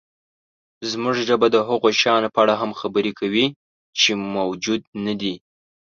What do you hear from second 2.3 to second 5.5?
په اړه هم خبرې کوي، چې موجود نهدي.